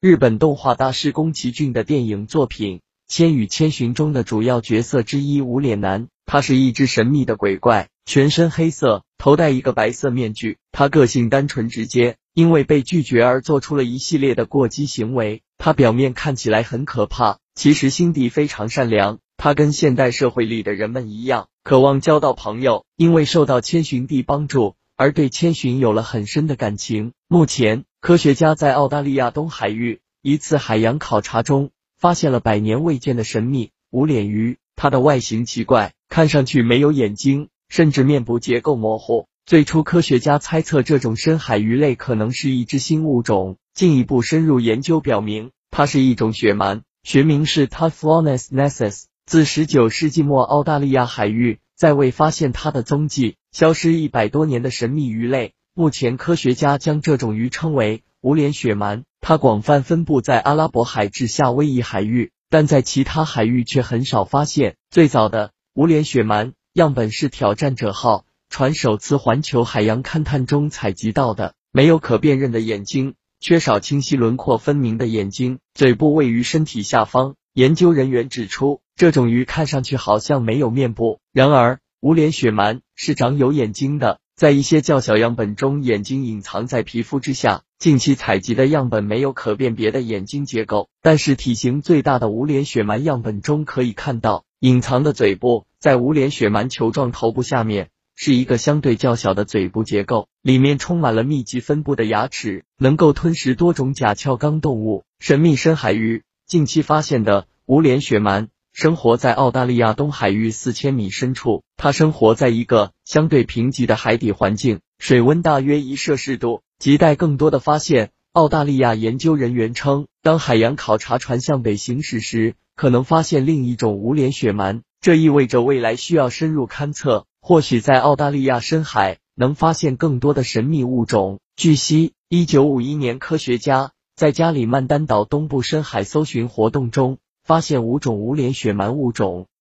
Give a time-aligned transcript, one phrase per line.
[0.00, 2.76] 日本动画大师宫崎骏的电影作品
[3.08, 10.58] 《千与千寻》中的主要角色之一无脸男，他是一只神秘的鬼怪，全身黑色，头戴一个白色面具。
[10.70, 15.42] 他个性单纯直接，因为被拒绝而做出了一系列的过激行为。
[15.58, 19.18] 他表面看起来很可怕，其实心地非常善良。
[19.36, 24.76] 他跟现代社会里的人们一样，渴望交到朋友，因为受到千寻帝帮助。
[24.98, 27.12] 而对千寻有了很深的感情。
[27.28, 34.58] 目前，科学家在澳大利亚东海域一次海洋考察中，发现了百年未见的神秘无脸鱼。
[34.74, 39.28] 它的外形奇怪，看上去没有眼睛，甚至面部结构模糊。
[39.46, 43.56] 最初，科学家猜测这种深海鱼类可能是一只新物种。
[43.74, 49.04] 进一步深入研究表明，它是一种雪鳗，学名是 Typhlones nessus。
[49.26, 53.36] 自十九世纪末，澳大利亚海域再未发现它的踪迹。
[53.52, 59.04] 消失一百多年的神秘鱼类，目前科学家将这种鱼称为无脸雪鳗。
[59.20, 64.74] 它广泛分布在阿拉伯海至夏威夷海域，但在其他海域却很少发现。
[64.90, 77.36] 最早的无脸雪鳗样本是挑战者号船首次环球海洋勘探中采集到的，没有可辨认的眼睛，缺少清晰轮廓分明的眼睛，嘴部位于身体下方。
[77.58, 81.80] 研究人员指出，这种鱼看上去好像没有面部，然而。
[82.00, 87.62] 无脸雪鳗是长有眼睛的，在一些较小样本中，眼睛隐藏在皮肤之下。
[87.80, 95.66] 近期采集的样本没有可辨别的眼睛结构，但是体型最大的无脸雪鳗样本中可以看到隐藏的嘴部。
[95.80, 105.02] 在无脸雪鳗球状头部下面是一个相对较小的嘴部结构，里面充满了密集分布的牙齿，能够吞食多种甲壳纲动物。
[105.18, 108.48] 神秘深海鱼近期发现的无脸雪鳗。
[108.72, 116.62] 生活在澳大利亚东海域四千米深处，它生活在一个相对贫瘠的海底环境，水温大约一摄氏度。
[116.80, 118.12] 亟待更多的发现。
[118.32, 131.40] 澳大利亚研究人员称，当海洋考察船向北行驶时，可能发现另一种无脸雪鳗，这意味着未来需要深入勘测，或许在澳大利亚深海能发现更多的神秘物种。
[131.56, 137.18] 据悉，一九五一年，科学家在加里曼丹岛东部深海搜寻活动中。
[137.48, 139.46] 发现五种无脸雪鳗物种。